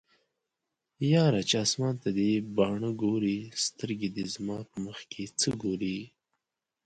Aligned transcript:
یاره 1.13 1.41
چې 1.49 1.55
اسمان 1.65 1.95
ته 2.03 2.09
دې 2.17 2.31
باڼه 2.57 2.91
ګوري 3.01 3.39
سترګې 3.65 4.09
دې 4.15 4.25
زما 4.35 4.57
په 4.69 4.75
مخکې 4.85 5.23
څه 5.39 5.49
ګوري 5.63 5.97